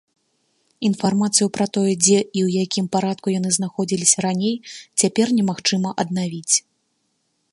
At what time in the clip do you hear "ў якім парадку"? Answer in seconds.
2.47-3.27